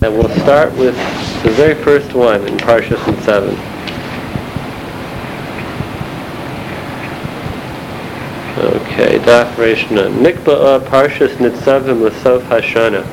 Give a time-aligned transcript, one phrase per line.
[0.00, 0.94] And we'll start with
[1.42, 3.48] the very first one in Parshas and 7.
[8.58, 10.08] Okay, Daf Reshna.
[10.22, 13.04] Nikba'a Parshas Nitzavim L'Sof Hashana.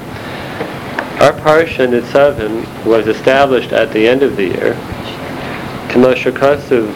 [1.21, 4.73] Our Parsha Nitzavim was established at the end of the year.
[5.89, 6.93] K'moshe Kasuv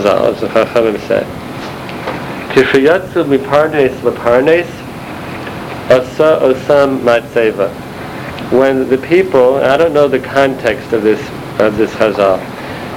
[0.00, 1.26] Zal, as the Chachamim said.
[2.52, 4.68] Kishayatzu Miparnes Leparnes
[5.90, 7.83] Asa Osam Matzeva.
[8.50, 11.20] When the people, I don't know the context of this
[11.60, 12.40] of this Chazal,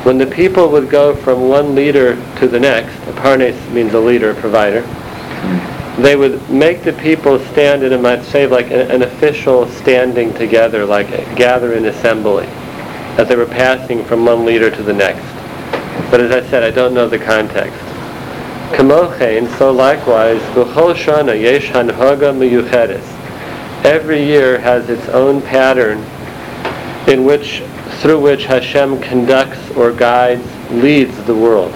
[0.03, 3.99] when the people would go from one leader to the next, a parnes means a
[3.99, 4.81] leader, a provider,
[6.01, 10.85] they would make the people stand in a matzev like an, an official standing together,
[10.85, 12.45] like gather in assembly,
[13.17, 15.25] as they were passing from one leader to the next.
[16.11, 17.79] But as I said, I don't know the context.
[18.75, 23.16] Kamochein, so likewise, B'chol Shana Yesh Hanhaga Miyuchedes.
[23.87, 25.99] Every year has its own pattern
[27.07, 27.63] in which,
[28.01, 31.71] through which Hashem conducts or guides, leads the world.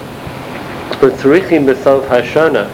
[1.00, 2.68] Tzrichim B'sof Hashana,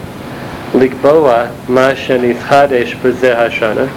[0.73, 3.87] Likboa Ma Shenitchadesh B'zeh Hashana.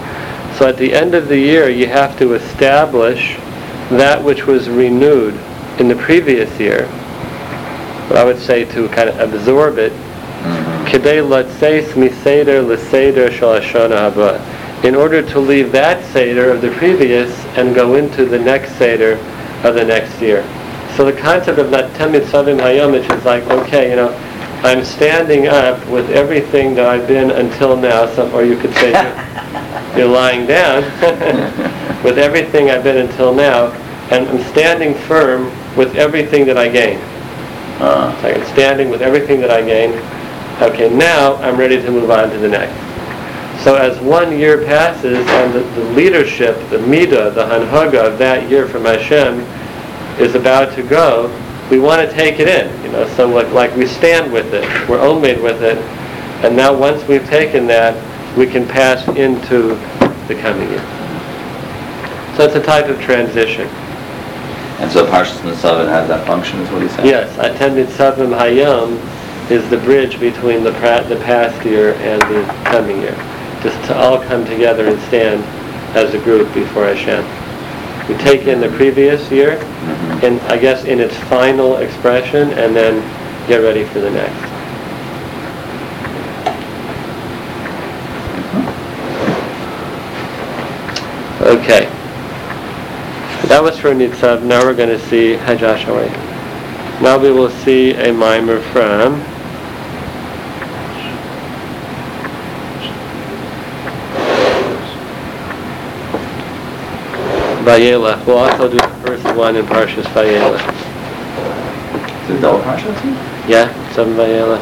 [0.57, 3.35] So at the end of the year, you have to establish
[3.91, 5.35] that which was renewed
[5.81, 6.87] in the previous year.
[8.09, 10.87] But I would say to kind of absorb it mm-hmm.
[10.87, 14.52] Kedei latseis miseder l'seder shal hashana haba.
[14.83, 19.13] In order to leave that seder of the previous and go into the next seder
[19.63, 20.43] of the next year.
[20.97, 24.13] So the concept of that temid savim hayom, which is like, okay, you know,
[24.65, 28.91] I'm standing up with everything that I've been until now, some, or you could say
[29.97, 30.83] you're, you're lying down
[32.05, 33.73] with everything I've been until now,
[34.11, 36.99] and I'm standing firm with everything that I gain.
[37.81, 39.93] Uh, So I'm standing with everything that I gain.
[40.61, 42.92] Okay, now I'm ready to move on to the next.
[43.63, 48.51] So as one year passes and the, the leadership, the midah, the hanhaga of that
[48.51, 49.39] year from Hashem
[50.21, 51.31] is about to go,
[51.71, 52.85] we want to take it in.
[52.85, 55.79] You know, so like, like we stand with it, we're omed with it,
[56.45, 57.95] and now once we've taken that,
[58.37, 59.77] we can pass into
[60.27, 60.83] the coming year.
[62.37, 63.69] So it's a type of transition.
[64.81, 67.07] and so Parshas Nitzavim has that function, is what he's saying?
[67.07, 68.99] Yes, attended Savim Hayom
[69.51, 73.17] is the bridge between the, pra- the past year and the coming year.
[73.63, 75.43] Just to all come together and stand
[75.97, 77.25] as a group before Hashem.
[78.09, 80.27] We take in the previous year, mm-hmm.
[80.27, 83.01] and I guess in its final expression, and then
[83.47, 84.53] get ready for the next.
[91.43, 91.87] Okay.
[93.49, 94.43] That was for Nitzav.
[94.43, 97.03] Now we're going to see Hi Josh, how are you?
[97.03, 99.21] Now we will see a mimer from
[107.63, 108.25] Vayela.
[108.27, 110.59] We'll also do the first one in Parshas Vayela.
[112.25, 113.49] Is it double Parshas?
[113.49, 114.59] Yeah, seven Vayela.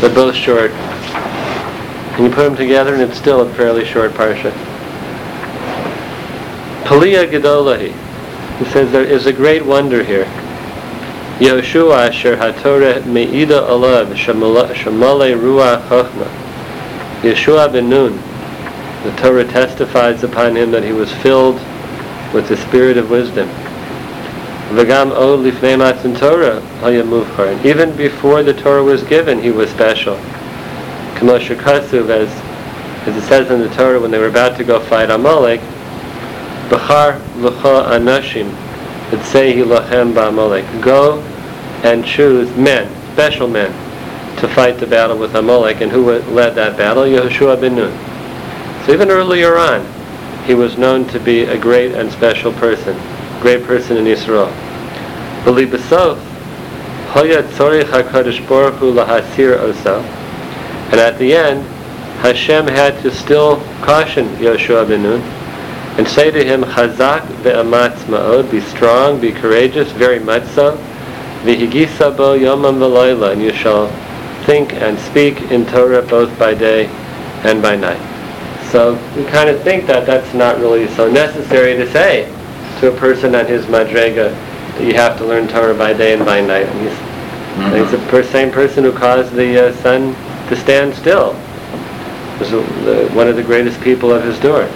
[0.00, 0.72] They're both short.
[0.72, 4.52] And you put them together and it's still a fairly short Parsha.
[6.84, 7.92] Paliya Gedolahi.
[8.58, 10.24] He says there is a great wonder here.
[11.38, 16.28] Yoshua asher haTorah me'ida alav shamale ruach chochma.
[17.22, 18.35] Yeshua ben Nun.
[19.06, 21.60] The Torah testifies upon him that he was filled
[22.34, 23.48] with the spirit of wisdom.
[27.64, 30.16] Even before the Torah was given, he was special.
[30.16, 35.60] As, as it says in the Torah, when they were about to go fight Amalek,
[36.68, 38.50] B'char l'cha anashim,
[39.10, 40.82] B'tsehi lachem ba'amalek.
[40.82, 41.22] Go
[41.84, 43.70] and choose men, special men,
[44.40, 45.80] to fight the battle with Amalek.
[45.80, 47.04] And who led that battle?
[47.04, 48.15] Yehoshua ben Nun.
[48.86, 49.84] So even earlier on,
[50.44, 52.96] he was known to be a great and special person,
[53.40, 54.46] great person in Israel.
[60.92, 61.66] And at the end,
[62.22, 65.20] Hashem had to still caution Yoshua ben Nun
[65.98, 70.76] and say to him, Chazak ve'amatz ma'od, be strong, be courageous, very much so.
[71.42, 73.88] V'higisa bo yomam v'loyla, and you shall
[74.44, 76.86] think and speak in Torah both by day
[77.42, 78.05] and by night.
[78.70, 82.32] So we kind of think that that's not really so necessary to say
[82.80, 84.30] to a person on his madrega
[84.76, 86.66] that you have to learn Torah by day and by night.
[86.66, 86.98] And he's,
[87.58, 90.14] and he's the per- same person who caused the uh, sun
[90.48, 91.32] to stand still.
[92.40, 94.68] Was the, one of the greatest people of his dor.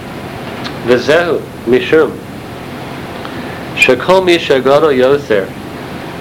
[0.85, 2.17] V'zehu mishum
[3.75, 5.47] shekol mishagadol yoser.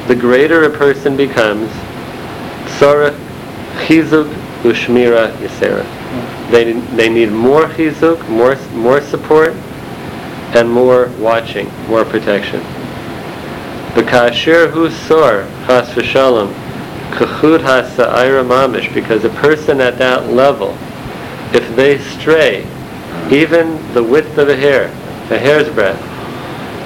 [0.08, 1.70] The greater a person becomes,
[2.78, 3.16] tzorach
[3.86, 4.30] chizuk
[4.64, 5.99] ushmira yisera.
[6.50, 9.52] They, they need more chizuk, more, more support,
[10.54, 12.60] and more watching, more protection.
[13.94, 16.52] B'kasher hu sor, chas v'shalom,
[17.12, 20.76] kachud ha'sa'ira mamish, because a person at that level,
[21.52, 22.66] if they stray,
[23.30, 24.86] even the width of a hair,
[25.30, 26.00] a hair's breadth,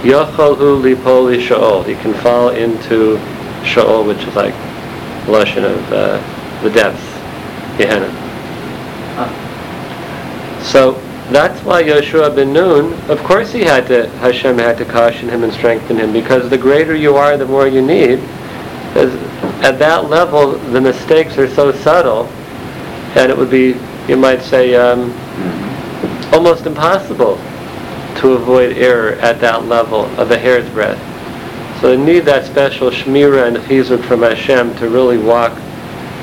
[0.02, 3.16] yochol hu lipol sha'ol, he can fall into
[3.62, 4.54] sha'ol, which is like
[5.24, 7.02] lashon of uh, the depths,
[7.78, 8.23] Gehenna.
[10.64, 10.92] So
[11.30, 15.44] that's why Yeshua ben Nun, of course he had to, Hashem had to caution him
[15.44, 18.18] and strengthen him, because the greater you are, the more you need.
[19.62, 22.26] At that level, the mistakes are so subtle,
[23.16, 23.76] and it would be,
[24.08, 25.12] you might say, um,
[26.32, 27.36] almost impossible
[28.20, 31.00] to avoid error at that level of a hair's breadth.
[31.80, 35.52] So you need that special shmira and chizuk from Hashem to really walk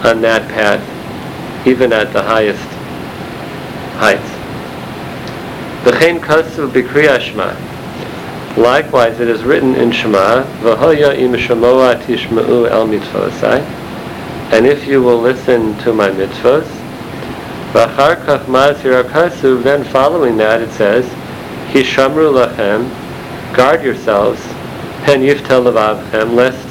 [0.05, 0.81] on that path,
[1.67, 2.67] even at the highest
[3.97, 4.30] heights.
[5.83, 7.55] V'chein kasu b'kriya Shema.
[8.55, 13.61] Likewise, it is written in Shema, V'hoya im shamoa tishma'u el mitzvosai,
[14.53, 16.67] and if you will listen to my mitzvos,
[17.73, 21.03] V'achar kach then following that it says,
[21.71, 22.87] Hishamru lachem,
[23.55, 24.39] guard yourselves,
[25.03, 26.67] pen yiftel levavchem, lest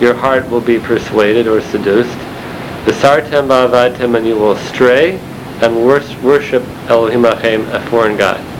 [0.00, 2.16] your heart will be persuaded or seduced.
[2.84, 5.18] V'sartem v'avatem, and you will stray
[5.62, 8.51] and worship Elohim Achem, a foreign god.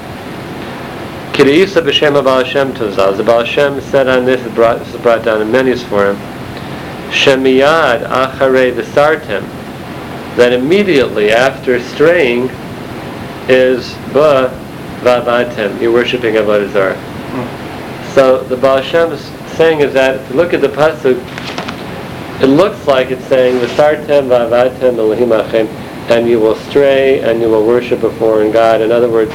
[1.33, 4.95] Kiriyusa b'shem of Baal Shem Tov The Baal Shem said on this, is brought, this
[4.95, 6.17] is brought down in many for him,
[7.11, 9.41] Shemiyad acharei v'sartem,
[10.37, 12.51] that immediately after straying
[13.49, 14.51] is ba
[15.01, 17.01] vavatem, you're worshipping Avodah Zarah.
[17.01, 18.13] Hmm.
[18.15, 19.23] So the Baal Shem's
[19.57, 21.17] saying is that if you look at the pasuk,
[22.43, 25.67] it looks like it's saying v'sartem vavatem Elohim Achem,
[26.11, 28.83] and you will stray and you will worship a foreign god.
[28.83, 29.33] In other words,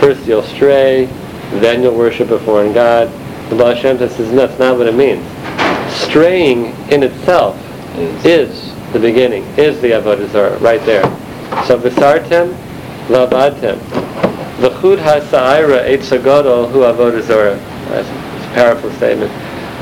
[0.00, 1.06] First you'll stray,
[1.54, 3.08] then you'll worship a foreign god.
[3.50, 5.24] The Baal Shem says that's not what it means.
[5.92, 7.56] Straying in itself
[8.24, 11.02] is the beginning, is the Avodah Zarah, right there.
[11.66, 12.54] So Visartem,
[13.08, 13.78] Lavadtem.
[14.58, 17.56] V'chud ha'sa'ira etzagodol hu Avodah Zarah.
[17.88, 19.32] That's a powerful statement.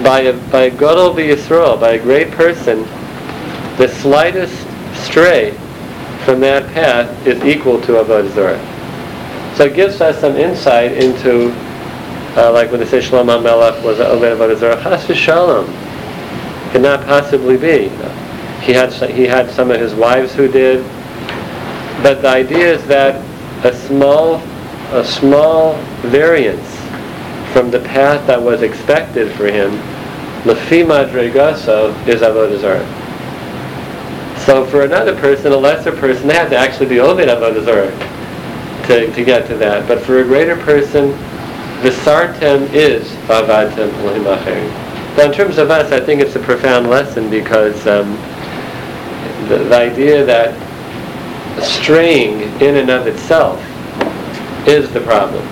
[0.03, 2.83] By a, by a Godol Yisrael, by a great person,
[3.77, 5.51] the slightest stray
[6.25, 8.76] from that path is equal to Avodah Zarah.
[9.57, 11.51] So it gives us some insight into,
[12.37, 15.65] uh, like when they say Shlomo Melech was a Obed Avodah Zarah, Chas v'shalom.
[16.73, 17.89] Could not possibly be.
[18.61, 20.85] He had, he had some of his wives who did.
[22.03, 23.25] But the idea is that
[23.65, 24.43] a small,
[24.93, 26.77] a small variance
[27.55, 29.71] from the path that was expected for him,
[30.45, 34.37] Lefi Madregaso, is Avodah Zarah.
[34.45, 38.17] So for another person, a lesser person, they have to actually be Obed Avodah Zarah
[38.87, 39.87] to, to get to that.
[39.89, 41.13] But for a greater person,
[41.83, 43.93] Visartem is Vavatem
[45.17, 48.13] Now in terms of us, I think it's a profound lesson because um,
[49.49, 50.55] the, the idea that
[51.63, 53.61] straying in and of itself
[54.67, 55.47] is the problem.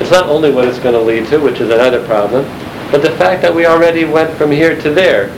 [0.00, 2.44] It's not only what it's going to lead to, which is another problem,
[2.90, 5.28] but the fact that we already went from here to there.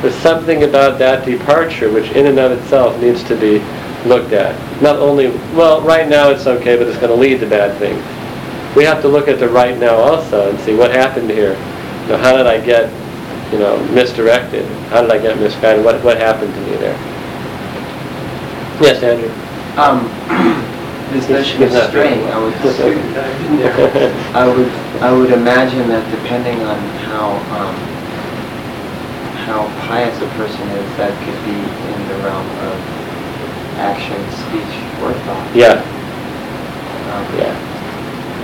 [0.00, 3.58] There's something about that departure which in and of itself needs to be
[4.06, 4.54] looked at.
[4.82, 8.02] Not only, well, right now it's okay, but it's going to lead to bad things.
[8.76, 11.54] We have to look at the right now also and see what happened here.
[12.02, 12.90] You know, how did I get,
[13.52, 14.64] you know, misdirected?
[14.88, 15.84] How did I get misguided?
[15.84, 16.96] What, what happened to me there?
[18.80, 19.28] Yes, Andrew.
[19.76, 20.06] Um,
[21.12, 22.54] this notion of straying, I would,
[24.34, 24.68] I would,
[25.02, 27.74] I would imagine that depending on how, um,
[29.44, 32.99] how pious a person is, that could be in the realm of
[33.80, 35.48] action, speech, or thought.
[35.56, 35.80] Yeah.
[37.10, 37.56] Um, yeah.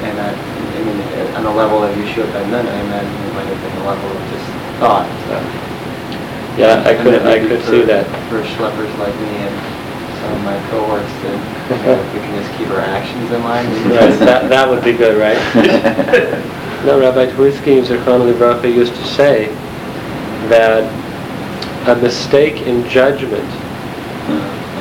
[0.09, 0.99] And I, I mean,
[1.37, 4.09] on the level of Yeshua ben Nun, I imagine it might have been a level
[4.09, 4.49] of just
[4.81, 5.09] thought.
[5.29, 5.37] So.
[6.57, 8.09] Yeah, I could, I could see that.
[8.33, 9.57] For schleppers like me and
[10.25, 13.45] some of my cohorts, to, you know, if we can just keep our actions in
[13.45, 13.67] line.
[13.93, 15.37] Right, that, that would be good, right?
[16.87, 19.49] no, Rabbi Twersky and Zerchon Libracha used to say
[20.49, 20.89] that
[21.89, 23.45] a mistake in judgment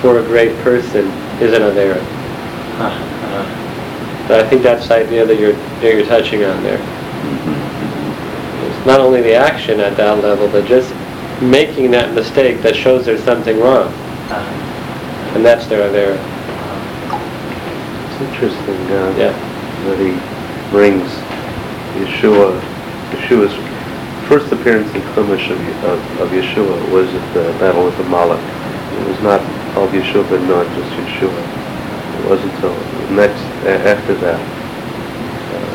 [0.06, 1.08] for a great person
[1.42, 1.98] is an Avera.
[1.98, 4.28] Uh-huh.
[4.28, 6.78] But I think that's the idea that you're, that you're touching on there.
[8.70, 10.94] It's not only the action at that level, but just
[11.42, 13.88] making that mistake that shows there's something wrong.
[14.30, 15.34] Uh-huh.
[15.36, 16.22] And that's their Avera.
[18.06, 19.34] It's interesting uh, yeah.
[19.90, 20.14] that he
[20.70, 21.10] brings
[21.98, 22.62] Yeshua,
[23.10, 23.56] Yeshua's
[24.30, 28.38] first appearance in Chumash of, of, of Yeshua was at the battle with the Malach.
[29.02, 29.42] It was not
[29.76, 31.30] called Yeshua, but not just Yeshua.
[31.30, 32.74] It wasn't until
[33.12, 34.56] next after that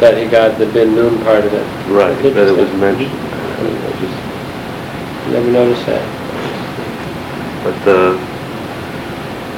[0.00, 1.66] that he got the ben Nun part of it.
[1.92, 3.12] Right, that it was mentioned.
[3.12, 4.16] I mean, I just,
[5.28, 6.02] Never noticed that.
[7.62, 8.16] but, uh,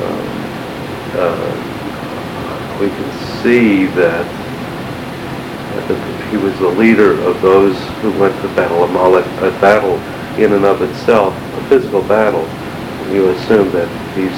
[0.03, 0.27] um,
[1.15, 3.11] uh, we can
[3.43, 4.27] see that
[5.89, 9.95] that he was the leader of those who went to battle, a battle
[10.39, 12.45] in and of itself, a physical battle.
[13.11, 14.37] You assume that he's,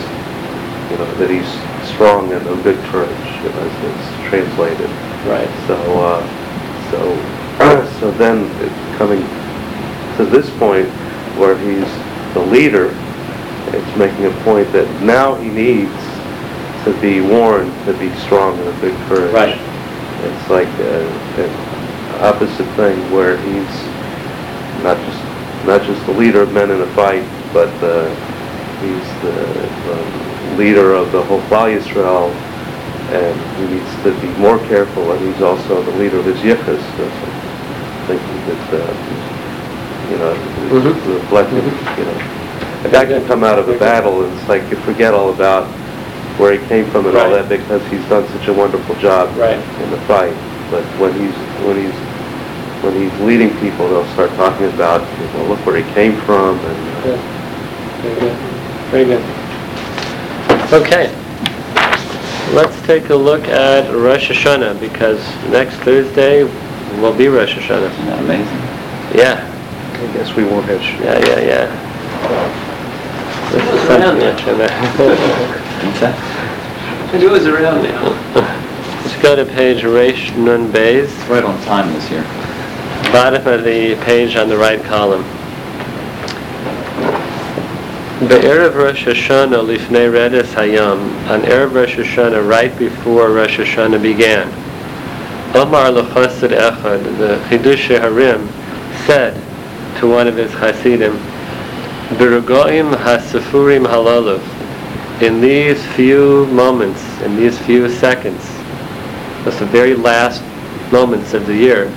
[0.91, 1.49] you know, that he's
[1.95, 4.91] strong and of good courage, as it's translated.
[5.27, 5.49] Right.
[5.67, 6.23] So, uh,
[6.91, 9.21] so, so then it's coming
[10.17, 10.89] to this point
[11.39, 11.91] where he's
[12.35, 12.91] the leader,
[13.69, 15.93] it's making a point that now he needs
[16.85, 19.33] to be warned to be strong and of good courage.
[19.33, 19.59] Right.
[20.25, 23.75] It's like uh, an opposite thing where he's
[24.83, 28.15] not just, not just the leader of men in a fight, but uh,
[28.85, 29.37] he's the
[29.95, 32.31] um, leader of the whole Klal Yisrael,
[33.13, 36.83] and he needs to be more careful, and he's also the leader of his yichus.
[36.97, 37.41] That's what-
[38.07, 38.95] thinking that, uh,
[40.11, 40.35] you know,
[40.69, 40.95] Mhm.
[40.97, 41.99] it's reflecting, Mhm.
[41.99, 42.19] you know.
[42.85, 45.65] A guy can come out of a battle, and it's like you forget all about
[46.37, 49.57] where he came from and all that because he's done such a wonderful job Right.
[49.83, 50.35] in the fight.
[50.71, 51.95] But when he's when he's
[52.83, 55.01] when he's leading people, they'll start talking about,
[55.35, 57.17] well, look where he came from, and uh,
[58.21, 58.37] Good.
[58.91, 59.23] Very good.
[60.73, 61.11] Okay.
[62.55, 65.19] Let's take a look at Rosh Hashanah because
[65.51, 66.45] next Thursday
[67.01, 67.91] will be Rosh Hashanah.
[67.91, 69.19] Isn't that amazing?
[69.19, 69.51] Yeah.
[69.95, 70.81] I guess we won't have.
[70.81, 71.67] sh- Yeah, yeah, yeah.
[73.51, 74.71] This is What's around something that
[75.85, 77.15] What's that?
[77.23, 78.03] It was around now.
[79.05, 82.23] Let's go to page Resh Nun Beis, right on time this year.
[83.13, 85.25] bottom of the page on the right column.
[88.29, 94.49] Be'erev Rosh Hashanah lifnei redes hayam, on Erev Rosh Hashanah, right before Rosh Hashanah began,
[95.55, 98.49] Omar l'chassid echad, the Chidush Harim,
[99.05, 99.35] said
[99.99, 101.19] to one of his Hasidim,
[102.17, 104.41] B'regoim ha'sefurim halalu,
[105.21, 108.43] in these few moments, in these few seconds,
[109.45, 110.43] that's the very last
[110.91, 111.93] moments of the year,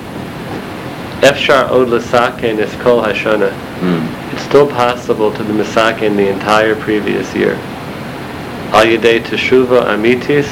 [1.22, 3.52] Efshar od l'saken is kol hashana.
[3.80, 4.17] Hmm.
[4.48, 7.56] Still possible to be misaken the entire previous year.
[8.72, 10.48] Al yedei teshuva amitis,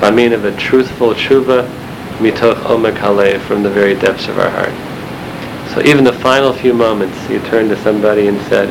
[0.00, 1.68] by means of a truthful tshuva,
[2.18, 4.72] mitoch omek from the very depths of our heart.
[5.74, 8.68] So even the final few moments, you turn to somebody and said,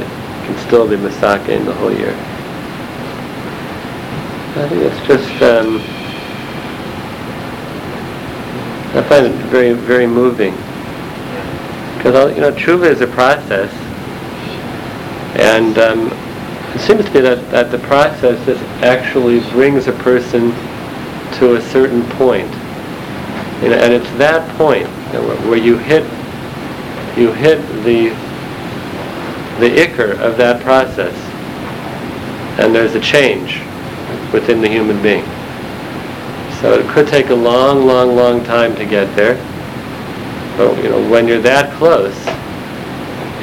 [0.48, 2.16] can still be misaken the whole year.
[4.56, 5.78] I think it's just, um,
[8.98, 10.56] I find it very, very moving.
[11.98, 13.72] Because, you know, tshuva is a process,
[15.38, 16.12] and um,
[16.75, 20.51] it seems to me that, that the process that actually brings a person
[21.39, 22.53] to a certain point.
[23.63, 26.03] And it's that point know, where, where you hit
[27.17, 28.10] you hit the
[29.60, 31.15] the ikr of that process,
[32.60, 33.62] and there's a change
[34.32, 35.25] within the human being.
[36.62, 39.36] So it could take a long, long, long time to get there.
[40.58, 42.15] But you know, when you're that close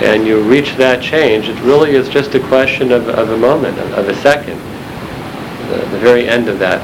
[0.03, 3.79] and you reach that change, it really is just a question of, of a moment,
[3.79, 4.59] of, of a second,
[5.71, 6.83] the, the very end of that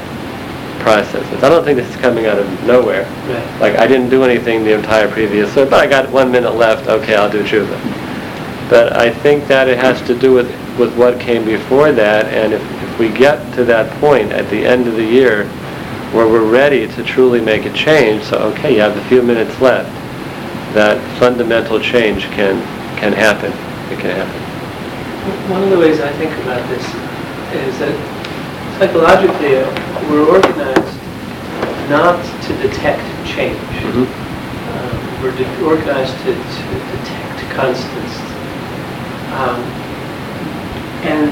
[0.81, 1.25] process.
[1.43, 3.03] I don't think this is coming out of nowhere.
[3.03, 3.61] Right.
[3.61, 6.87] Like I didn't do anything the entire previous, so, but I got one minute left.
[6.87, 7.77] Okay, I'll do tshuva.
[8.69, 10.49] But I think that it has to do with
[10.79, 14.65] with what came before that, and if, if we get to that point at the
[14.65, 15.45] end of the year
[16.13, 19.59] where we're ready to truly make a change, so okay, you have a few minutes
[19.61, 19.89] left,
[20.73, 22.55] that fundamental change can
[23.01, 23.49] can happen.
[23.89, 24.41] It can happen.
[25.49, 26.85] One of the ways I think about this
[27.57, 27.97] is that
[28.77, 29.57] psychologically
[30.05, 30.93] we're organized
[31.89, 33.57] not to detect change.
[33.81, 34.05] Mhm.
[34.05, 38.15] Um, we're de- organized to, to detect constants.
[39.33, 39.57] Um,
[41.01, 41.25] and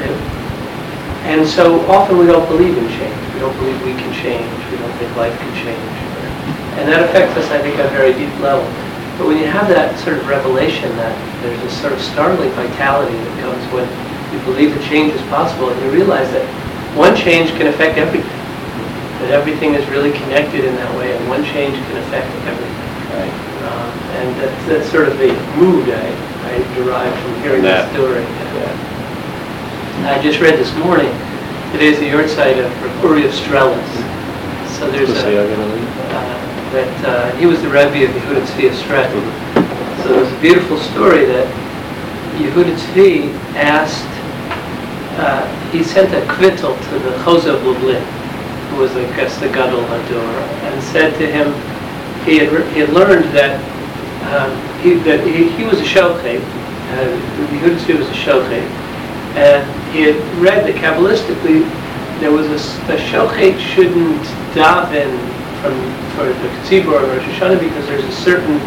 [0.00, 0.16] uh,
[1.28, 3.20] and so often we don't believe in change.
[3.36, 4.48] We don't believe we can change.
[4.72, 5.92] We don't think life can change.
[6.80, 8.64] And that affects us, I think, at a very deep level.
[9.22, 11.14] But when you have that sort of revelation that
[11.46, 13.86] there's a sort of startling vitality that comes when
[14.34, 16.42] you believe that change is possible and you realize that
[16.98, 18.34] one change can affect everything.
[19.22, 22.82] That everything is really connected in that way and one change can affect everything.
[23.14, 23.30] Right.
[23.62, 26.02] Um, and that's, that's sort of the mood I,
[26.50, 27.94] I derive from hearing That.
[27.94, 28.26] story.
[30.10, 31.14] I just read this morning,
[31.70, 32.74] today's the yahrzeit of
[33.06, 33.86] Uri of Strelis.
[34.82, 36.31] So there's a,
[36.72, 39.10] that uh, he was the Rebbe of Yehuda Tzvi Stret.
[40.02, 41.46] So there's a beautiful story that
[42.36, 44.08] Yehuda Tzvi asked,
[45.20, 48.02] uh, he sent a kvittel to the Chozeh of Lublin.
[48.70, 50.32] who was, I guess, the Gadol Hador,
[50.64, 51.52] and said to him,
[52.24, 53.60] he had, he had learned that
[54.32, 57.06] um, he, that he, he was a shochet, uh,
[57.52, 58.64] Yehuda was a shochet,
[59.36, 61.68] and he had read that Kabbalistically
[62.20, 64.22] there was a, a shochet shouldn't
[64.54, 65.31] daven
[65.62, 65.72] from
[66.18, 68.58] for the Tzibor or Rosh Hashanah because there's a certain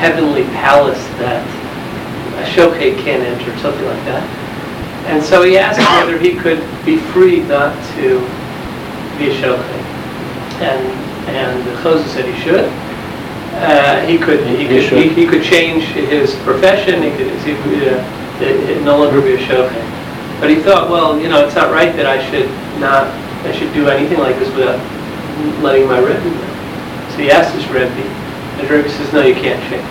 [0.00, 1.44] heavenly palace that
[2.40, 4.24] a shochet can't enter, something like that.
[5.06, 8.18] And so he asked whether he could be free not to
[9.18, 9.82] be a shochet.
[10.64, 10.82] And,
[11.28, 12.64] and the Chozeh said he should.
[13.62, 17.54] Uh, he could, he He could, he, he could change his profession, he could, he
[17.62, 20.40] could, uh, it- it no longer be a shochet.
[20.40, 22.48] But he thought, well, you know, it's not right that I should
[22.80, 23.06] not,
[23.46, 24.80] I should do anything like this without
[25.62, 27.08] letting my Rebbe know.
[27.10, 29.88] So he asked his Rebbe, and the Rebbe says, no, you can't change.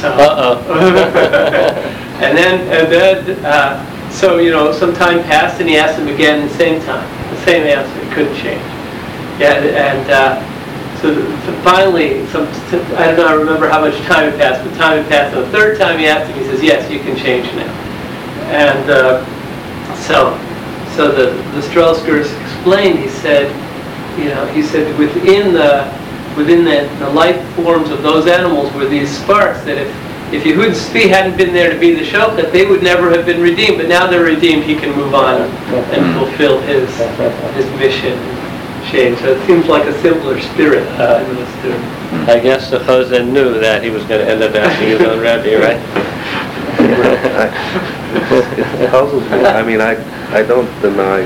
[0.00, 0.12] So.
[0.12, 1.92] Uh-oh.
[2.16, 6.08] And then, and then, uh, so, you know, some time passed and he asked him
[6.08, 8.62] again the same time, the same answer, he couldn't change.
[9.38, 10.40] Yeah, and, uh,
[11.02, 12.46] so th- finally, some,
[12.96, 15.44] I don't know, I remember how much time had passed, but time had passed, and
[15.44, 17.70] the third time he asked him, he says, yes, you can change now.
[18.48, 20.32] And, uh, so,
[20.96, 23.52] so the, the Strelskers explained, he said,
[24.18, 25.84] you know, he said within the,
[26.36, 29.88] within the, the life forms of those animals were these sparks that if,
[30.32, 33.40] if Yehud Tzvi hadn't been there to be the shochet, they would never have been
[33.40, 36.88] redeemed, but now they're redeemed, he can move on and fulfill his,
[37.54, 39.18] his mission and change.
[39.18, 42.26] So it seems like a simpler spirit uh, in.
[42.28, 45.20] I guess the Chozeh knew that he was going to end up asking his own
[45.20, 45.80] rabbi, right?
[48.78, 49.44] It puzzles me.
[49.44, 49.96] I mean, I,
[50.32, 51.24] I don't deny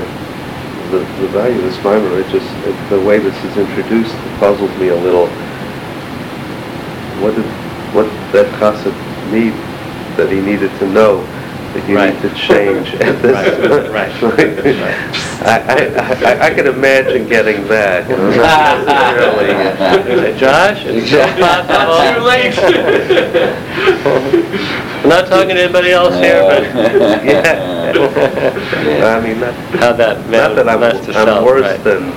[0.91, 2.19] the, the value of this mimer.
[2.19, 5.27] It just, it- the way this is introduced puzzles me a little.
[7.21, 7.45] What did,
[7.95, 8.95] what did that Chassid
[9.31, 9.53] need
[10.17, 11.23] that he needed to know
[11.73, 12.13] that you Right.
[12.13, 13.89] need to change at this?
[13.89, 14.99] Right, right, right.
[15.43, 20.37] I, I, I, I can imagine getting that, you know, not necessarily.
[20.39, 21.97] Josh, it's still possible.
[22.13, 22.53] Too late.
[25.03, 27.80] I'm not talking to anybody else here, but Yeah.
[29.03, 31.83] I mean, not, how that not that I'm, I'm itself, worse right.
[31.83, 32.11] than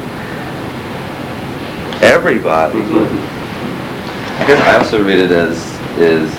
[2.03, 2.81] everybody.
[2.81, 5.57] I guess I also read it as,
[5.99, 6.31] is,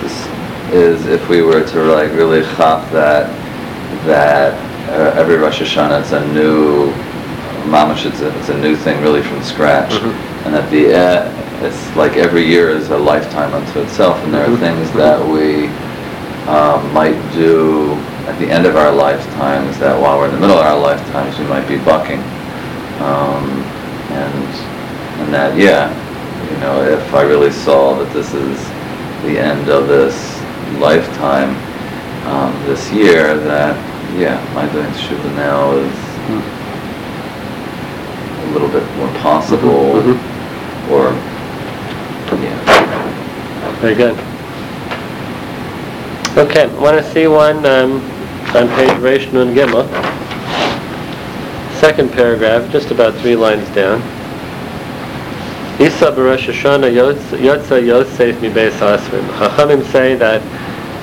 [0.72, 3.26] is if we were to like really chop that,
[4.06, 4.54] that
[4.90, 6.90] uh, every Rosh Hashanah it's a new,
[7.70, 9.92] mamash, it's a, it's a new thing really from scratch.
[9.92, 10.12] Mhm.
[10.46, 14.44] And at the end, it's like every year is a lifetime unto itself, and there
[14.44, 14.60] are Mhm.
[14.60, 15.66] things that we
[16.48, 20.58] um, might do at the end of our lifetimes that while we're in the middle
[20.58, 22.18] of our lifetimes, we might be bucking.
[23.00, 23.62] Um,
[24.10, 24.44] and,
[25.22, 25.90] and that, yeah,
[26.50, 28.58] you know, if I really saw that this is
[29.22, 30.14] the end of this
[30.80, 31.54] lifetime,
[32.26, 33.76] um, this year, that,
[34.18, 35.94] yeah, my doing tshuva now is
[38.42, 40.18] a little bit more possible, Mhm.
[40.90, 41.12] or,
[42.42, 42.58] yeah.
[43.80, 44.18] Very good.
[46.36, 48.00] Okay, want to see one um,
[48.56, 49.86] on page Reish Nun Gimel.
[51.78, 54.00] Second paragraph, just about three lines down.
[55.78, 59.28] Isa b'Rosh Hashanah yotz- yotza Yosef mi Beis Asrim.
[59.36, 60.40] Chachamim say that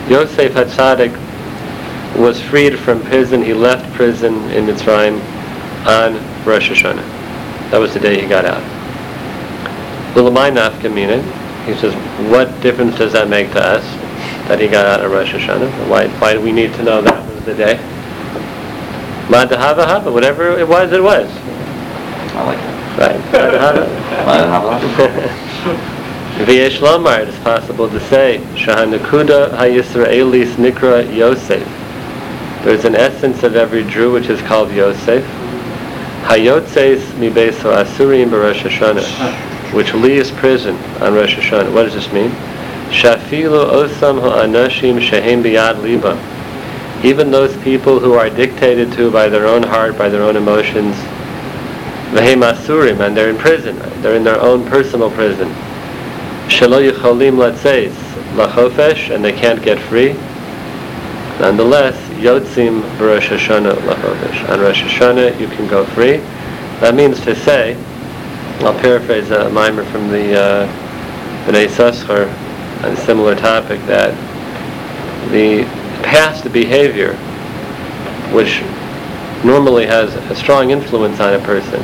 [0.09, 1.15] Yosef HaTzadik
[2.17, 3.43] was freed from prison.
[3.43, 5.21] He left prison in Mitzrayim
[5.85, 7.69] on Rosh Hashanah.
[7.69, 8.63] That was the day he got out.
[10.17, 11.21] L'lamai nafka mina.
[11.65, 11.93] He says,
[12.31, 13.83] what difference does that make to us
[14.47, 15.87] that he got out of Rosh Hashanah?
[15.87, 17.77] Why, why do we need to know that was the day?
[19.29, 21.29] Ma dehava hava, whatever it was, it was.
[22.35, 22.73] I like it.
[22.99, 23.19] Right.
[24.25, 25.89] Ma dehava.
[26.45, 31.63] V'yesh lomar, it is possible to say, Shahanakuda ha-Yisraelis nikra Yosef.
[32.63, 35.23] There's an essence of every Jew which is called Yosef.
[36.23, 41.71] Hayotzeis mi beso asurim b'Rosh Hashanah, which leaves prison on Rosh Hashanah.
[41.73, 42.31] What does this mean?
[42.89, 46.17] Shafilu osam ha'anashim shehem biyad liba.
[47.03, 50.95] Even those people who are dictated to by their own heart, by their own emotions,
[52.15, 53.77] and they're in prison.
[54.01, 55.49] They're in their own personal prison.
[56.47, 57.93] Shelo yicholim latzeis
[58.35, 60.13] lachofesh, and they can't get free.
[61.39, 64.49] Nonetheless, yotzim b'Rosh Hashanah lachofesh.
[64.49, 66.17] On Rosh Hashanah, you can go free.
[66.79, 67.75] That means to say,
[68.59, 70.67] I'll paraphrase a mimer from the uh,
[71.47, 71.67] B'nai
[72.83, 74.13] on a similar topic, that
[75.31, 75.65] the
[76.03, 77.15] past behavior,
[78.33, 78.61] which
[79.43, 81.81] normally has a strong influence on a person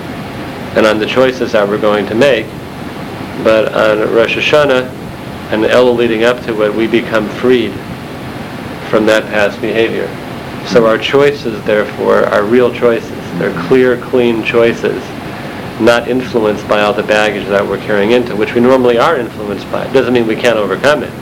[0.76, 2.46] and on the choices that we're going to make,
[3.44, 4.88] but on Rosh Hashanah
[5.52, 7.72] and the Elul leading up to it, we become freed
[8.90, 10.08] from that past behavior.
[10.68, 13.10] So our choices, therefore, are real choices.
[13.40, 15.04] They're clear, clean choices
[15.80, 19.70] not influenced by all the baggage that we're carrying into, which we normally are influenced
[19.72, 19.86] by.
[19.86, 21.14] It doesn't mean we can't overcome it.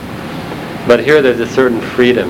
[0.88, 2.30] But here there's a certain freedom.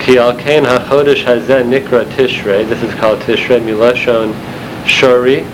[0.00, 2.68] Ki al kain hachodesh hazeh nikra tishrei.
[2.68, 4.32] This is called tishrei milashon
[4.84, 5.44] shori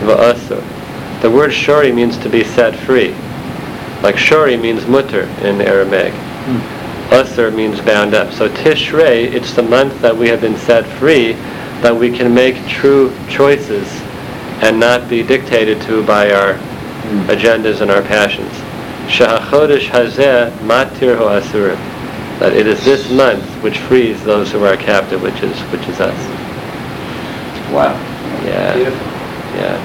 [0.00, 0.62] va'asur.
[1.22, 3.14] The word shori means to be set free.
[4.02, 6.12] Like shori means mutter in Aramaic.
[6.12, 6.82] Hmm.
[7.12, 8.32] Asur means bound up.
[8.32, 11.34] So Tishrei, it's the month that we have been set free,
[11.82, 13.86] that we can make true choices
[14.62, 17.20] and not be dictated to by our hmm.
[17.28, 18.50] agendas and our passions.
[19.12, 21.91] Shahachodesh hazeh matir ho asurim.
[22.42, 26.00] That it is this month which frees those who are captive, which is which is
[26.00, 26.10] us.
[27.70, 27.94] Wow.
[28.42, 28.74] Yeah.
[28.74, 29.06] Beautiful.
[29.54, 29.78] Yeah.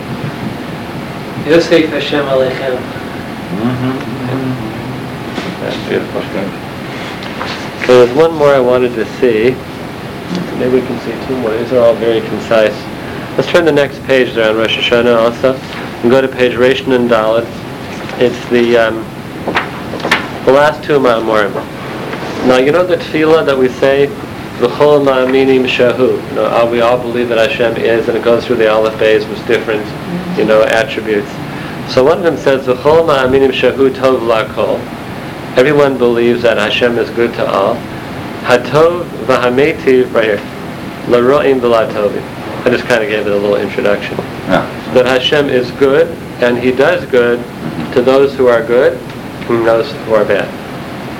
[1.46, 2.82] Yosef Hashem Aleichem.
[5.62, 6.22] That's beautiful.
[7.86, 9.52] So there's one more I wanted to see.
[10.58, 11.56] Maybe we can see two more.
[11.56, 12.74] These are all very concise.
[13.38, 15.54] Let's turn the next page there on Rosh Hashanah also.
[15.54, 17.46] And go to page Reish Nun Dalet.
[18.20, 18.96] It's the um,
[20.48, 21.77] the last two Ma'amorim.
[22.46, 24.08] Now you know the tefillah that we say,
[24.58, 26.18] V'chol ma'aminim shahu.
[26.30, 28.98] You know, uh, we all believe that Hashem is, and it goes through the Aleph
[28.98, 29.86] Bays with different,
[30.36, 31.30] you know, attributes.
[31.94, 34.80] So one of them says, V'chol ma'aminim shahu tov lakol.
[35.58, 37.76] Everyone believes that Hashem is good to all.
[38.46, 40.42] Hatov v'hametiv, right here.
[41.08, 42.24] L'ro'im v'latovim.
[42.66, 44.18] I just kind of gave it a little introduction.
[44.18, 44.66] Yeah.
[44.96, 46.08] That Hashem is good,
[46.42, 47.40] and He does good
[47.94, 48.94] to those who are good,
[49.50, 50.48] and those who are bad,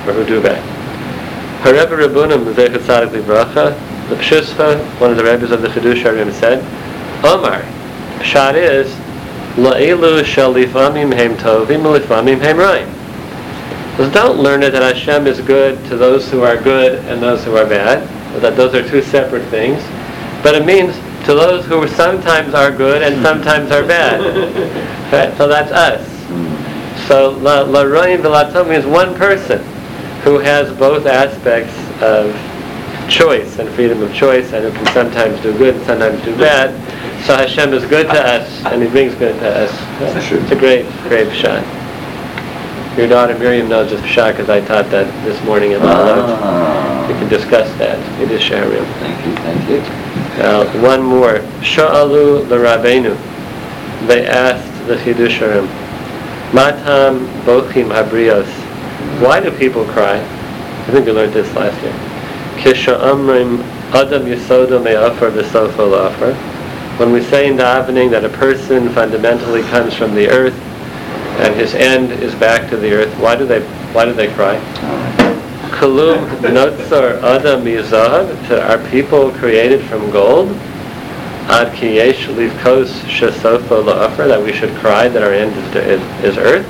[0.08, 0.77] or who do bad.
[1.68, 6.32] Hareb Rabunim, Zechat Tzadik Livracha, the Pshusfa, one of the rabbis of the Chidush Harim
[6.32, 6.60] said,
[7.22, 7.60] Omar,
[8.20, 8.90] Pshat is,
[9.58, 12.88] La'ilu shel lifamim heim tovim, lifamim heim ra'im.
[13.98, 17.44] So don't learn it that Hashem is good to those who are good and those
[17.44, 18.08] who are bad,
[18.40, 19.82] that those are two separate things.
[20.42, 24.84] But it means to those who sometimes are good and sometimes are bad.
[25.12, 25.34] Right?
[25.38, 26.06] So that's us.
[27.08, 29.64] So la la roim means one person
[30.28, 32.28] who has both aspects of
[33.08, 36.68] choice and freedom of choice and who can sometimes do good and sometimes do bad.
[37.24, 39.72] So Hashem is good to us and He brings good to us.
[40.30, 41.64] It's a great, great shot.
[42.98, 45.80] Your daughter Miriam knows this pshat because I taught that this morning in.
[45.80, 47.06] We Ah.
[47.08, 47.98] can discuss that.
[48.20, 48.84] It is Sharim.
[49.00, 50.80] Thank you, thank you.
[50.82, 51.40] One more.
[51.62, 53.16] Sha'alu l'Rabbeinu.
[54.06, 55.66] They asked the Chidusharim,
[56.52, 58.67] Matam bochim habrios.
[59.20, 60.16] Why do people cry?
[60.18, 61.92] I think we learned this last year.
[62.62, 63.62] Kisha'amrim
[63.94, 66.34] adam yisodo me'afar la'afar.
[66.98, 70.54] When we say in davening that a person fundamentally comes from the earth
[71.40, 73.60] and his end is back to the earth, why do they
[73.92, 74.56] why do they cry?
[75.78, 78.50] Kalum notzar adam mizahav.
[78.68, 80.48] Are people created from gold?
[81.48, 84.28] Ad ki yesh livkos shesofo la'afar.
[84.28, 86.66] That we should cry that our end is, is, is earth.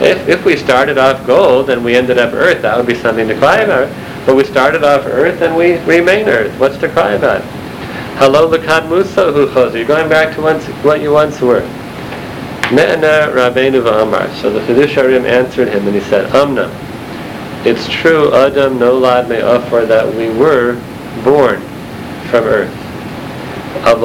[0.00, 3.28] If, if we started off gold and we ended up earth, that would be something
[3.28, 3.88] to cry about.
[4.24, 6.58] But we started off earth and we remain earth.
[6.58, 7.42] What's to cry about?
[8.16, 9.74] Hello, lekad musa hu chos.
[9.74, 11.60] You're going back to once, what you once were.
[12.72, 14.32] Me'ana Rabbeinu v'amar.
[14.40, 16.70] So the Chidusharim answered him and he said, Amna.
[17.66, 20.80] It's true, Adam no nolad me'afar, that we were
[21.24, 21.60] born
[22.30, 22.74] from earth.
[23.84, 24.00] But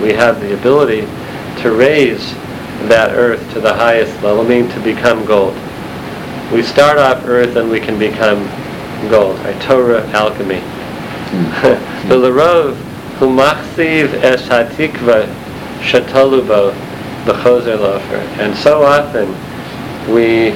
[0.00, 1.06] we have the ability
[1.62, 2.32] to raise
[2.88, 5.54] that earth to the highest level, meaning to become gold.
[6.52, 8.44] We start off earth and we can become
[9.10, 9.38] gold.
[9.40, 9.60] Right?
[9.62, 10.62] Torah, alchemy.
[12.08, 12.74] The Larov,
[13.18, 15.26] who machziv es hatikva
[15.80, 16.72] shatalubo
[17.24, 18.16] b'chozer lofer.
[18.40, 19.28] And so often
[20.12, 20.52] we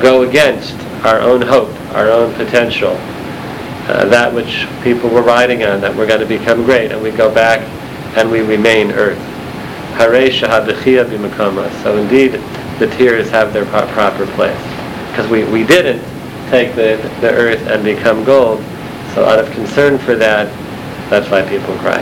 [0.00, 2.92] go against our own hope, our own potential,
[3.88, 7.10] uh, that which people were riding on, that we're going to become great, and we
[7.10, 7.60] go back
[8.16, 9.18] and we remain earth.
[11.82, 12.32] So indeed,
[12.78, 14.60] the tears have their proper place.
[15.10, 16.00] Because we, we didn't
[16.50, 18.60] take the, the earth and become gold,
[19.14, 20.46] so out of concern for that,
[21.10, 21.98] that's why people cry.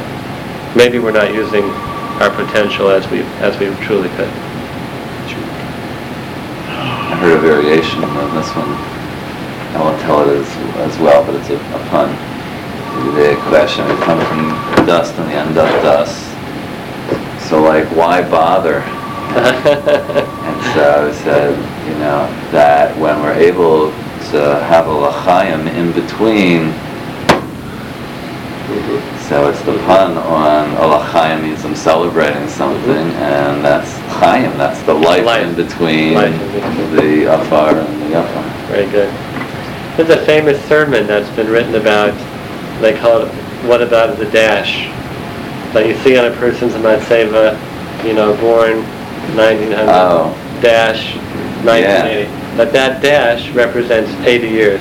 [0.77, 1.65] Maybe we're not using
[2.21, 4.29] our potential as we as we truly could.
[7.09, 8.69] I heard a variation on this one.
[9.73, 10.49] I won't tell it as,
[10.93, 12.11] as well, but it's a, a pun.
[13.15, 16.26] The question, we come from dust and the end of dust.
[17.49, 18.83] So like, why bother?
[20.47, 23.91] And so I said, you know, that when we're able
[24.31, 26.73] to have a lachayim in between,
[29.29, 33.23] so it's the pun on a lachayim means I'm celebrating something, mm-hmm.
[33.23, 35.47] and that's chayim, that's the life, Life.
[35.47, 36.33] in between Life
[36.95, 38.69] the afar and the afar.
[38.69, 39.13] Very good.
[39.97, 42.15] There's a famous sermon that's been written about
[42.81, 43.29] they call it,
[43.65, 44.87] what about the dash?
[45.77, 47.53] That you see on a person's matzeva,
[48.03, 48.81] you know, born
[49.37, 50.33] 1900, Oh.
[50.63, 51.15] dash
[51.67, 52.31] 1980.
[52.57, 54.81] But that dash represents 80 years.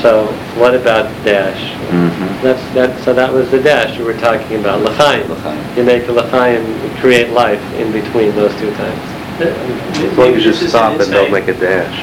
[0.00, 1.58] So what about dash?
[1.90, 2.44] Mm-hmm.
[2.44, 5.28] That's, that, so that was the dash we were talking about, l'chaim.
[5.28, 5.76] L'chaim.
[5.76, 6.62] You make a l'chaim,
[7.00, 9.42] create life in between those two times.
[9.42, 11.98] As long as you stop and don't make a dash.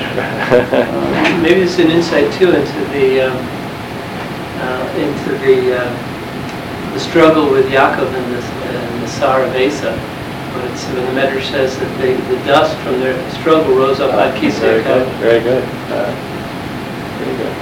[1.41, 3.37] Maybe it's an insight too into the, um,
[4.59, 6.06] uh, into the, uh,
[6.97, 9.93] the struggle with Yaakov and the, and the Sar of Esav.
[9.93, 14.13] When it's, when the Medrash says that the, the dust from their struggle rose up
[14.13, 15.63] on Very Kisei good, very good.
[15.93, 16.09] Uh,
[17.21, 17.53] Very good.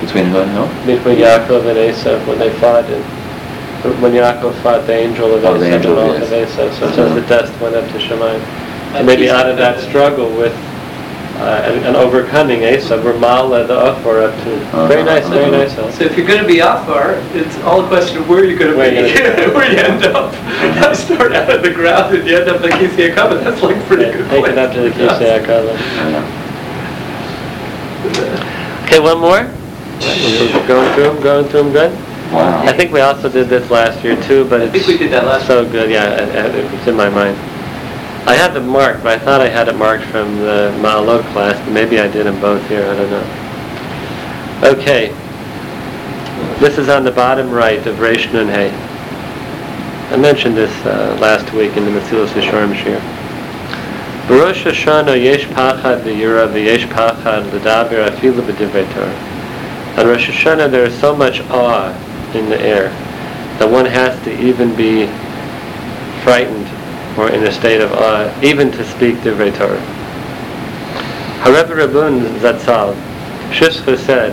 [0.00, 0.86] Between who and who?
[0.86, 5.56] Between Yaakov and Esav, when they fought, and when Yaakov fought the angel of Oh,
[5.56, 6.22] the Esav and angel, yes.
[6.24, 8.40] of Esav, so it says the dust went up to Shemaim.
[8.42, 10.54] Uh, And maybe out of that struggle with,
[11.36, 14.50] uh, and and overcoming Esav, were Mala the Ophor up to,
[14.88, 15.56] very Uh-huh, nice, very uh-huh.
[15.58, 15.74] nice.
[15.74, 15.90] huh?
[15.92, 18.70] So if you're going to be Afar, it's all a question of where you're going
[18.72, 19.54] to Where be, you're gonna be.
[19.56, 20.32] where you end up.
[20.62, 23.76] You start out of the ground and you end up at Kisei Akaba, that's like
[23.76, 25.10] a pretty good Take it up to the place.
[25.12, 25.74] Kisei HaKala.
[28.84, 29.42] Okay, one more?
[30.68, 31.92] Going through them, going through them good?
[32.32, 32.62] Wow.
[32.62, 34.72] I think we also did this last year too, but I it's...
[34.72, 37.36] think we did that last So good, yeah, it- it- it's in my mind.
[38.26, 41.56] I had them marked, but I thought I had it marked from the Ma'alot class,
[41.70, 44.70] maybe I did them both here, I don't know.
[44.78, 45.08] Okay.
[46.58, 48.70] This is on the bottom right of Reish Nun Hey.
[50.10, 53.00] I mentioned this uh, last week in the Mesilas Yesharim Shir.
[54.26, 59.98] Barosh Hashanah yesh pachad v'yira v'yesh pachad l'daber afilu b'divrei Torah.
[59.98, 61.92] On Rosh Hashanah there is so much awe
[62.34, 62.88] in the air
[63.58, 65.06] that one has to even be
[66.24, 66.63] frightened
[67.16, 69.80] or in a state of awe, even to speak Divrei Torah.
[71.40, 72.94] However, Rabun Zatzal,
[73.50, 74.32] Shishcha said,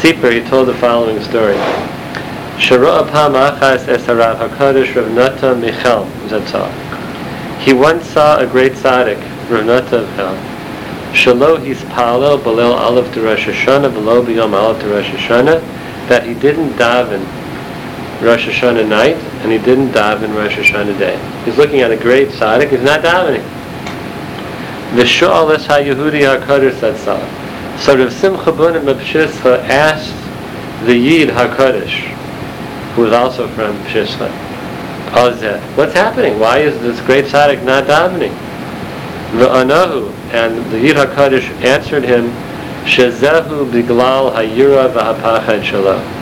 [0.00, 1.54] Sipur, he told the following story.
[2.58, 5.54] Achas HaKadosh Rav Nata
[6.28, 6.70] Zatzal.
[7.60, 9.20] He once saw a great tzaddik,
[9.50, 10.36] Rav Nata Michal,
[11.12, 15.60] Shalo hispalel balel aleph to Rosh Hashanah, below biyom aleph to Rosh Hashanah,
[16.08, 17.24] that he didn't daven
[18.20, 21.18] Rosh Hashanah night, and he didn't daven Rosh Hashanah day.
[21.44, 23.44] He's looking at a great tzaddik, he's not davening.
[24.94, 27.20] V'sho'al es ha-Yehudi ha-Kodesh Zatzal.
[27.78, 30.14] So Rav Simcha Bunim Pshischa asked
[30.86, 32.08] the Yid HaKadosh,
[32.94, 34.30] who was also from Pshischa,
[35.76, 36.38] what's happening?
[36.38, 38.34] Why is this great tzaddik not davening?
[39.32, 42.30] V'anahu, and the Yid HaKadosh answered him,
[42.84, 46.17] Shezehu biglal hayira v'hapachad shalom.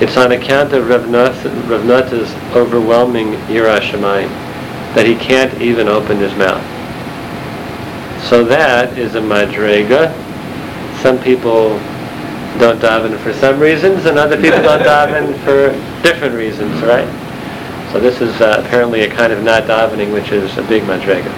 [0.00, 4.30] It's on account of Rav Nath- Rav Nata's overwhelming Yirah Shamayim
[4.94, 6.64] that he can't even open his mouth.
[8.24, 10.12] So that is a madrega.
[11.02, 11.78] Some people
[12.58, 17.08] don't daven for some reasons, and other people don't daven for different reasons, right?
[17.92, 21.30] So this is uh, apparently a kind of not davening, which is a big madrega.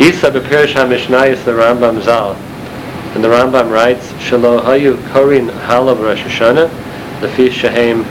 [0.00, 2.34] Isa b'pirish ha-mishnayis the Rambam Zal,
[3.14, 6.85] and the Rambam writes, Shalo hayu korin Hallel Rosh Hashanah,
[7.20, 8.04] lefi shehem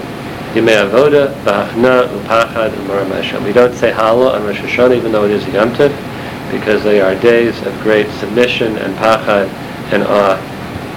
[0.54, 3.44] yimei avoda, v'achna, upachad, u'maram Hashem.
[3.44, 5.92] We don't say Hallel on Rosh Hashanah, even though it is a Yom Tov,
[6.52, 9.48] because they are days of great submission and pachad
[9.92, 10.38] and awe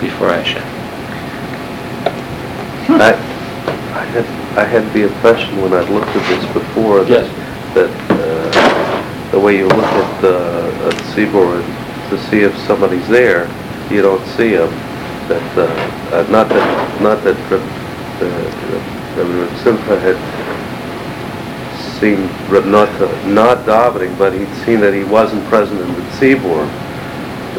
[0.01, 0.62] before Hashem.
[2.90, 4.25] I, I had,
[4.59, 7.75] I had the impression when I'd looked at this before that, Yes.
[7.75, 10.38] that uh, the way you look at the
[10.88, 11.61] at tzibur
[12.09, 13.47] to see if somebody's there,
[13.90, 14.71] you don't see them.
[15.29, 17.37] That uh, uh, not that not that
[18.21, 18.27] Uh,
[19.17, 20.19] Reb Simcha had
[21.99, 22.21] seen
[22.71, 26.67] Nata not davening, but he'd seen that he wasn't present in the tzibur.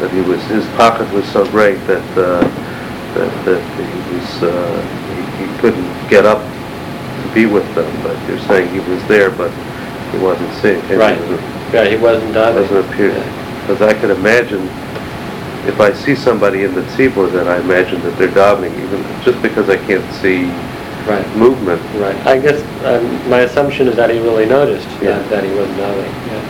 [0.00, 2.18] That he was his pachad was so great that.
[2.18, 2.66] Uh,
[3.10, 8.14] that, that he was, uh, he, he couldn't get up to be with them, but
[8.28, 9.50] you're saying he was there, but
[10.12, 10.80] he wasn't seeing.
[10.82, 11.18] he Right.
[11.18, 11.40] wasn't-
[11.74, 12.54] Yeah, he wasn't davening.
[12.70, 13.10] Doesn't appear,
[13.62, 14.62] because I can imagine,
[15.66, 19.40] if I see somebody in the tzibur, then I imagine that they're davening, even, just
[19.42, 20.44] because I can't see
[21.06, 21.26] Right.
[21.34, 21.80] movement.
[21.98, 22.14] Right.
[22.26, 25.18] I guess um, my assumption is that he really noticed Yeah.
[25.18, 26.12] that, that he wasn't davening.
[26.28, 26.42] Yeah.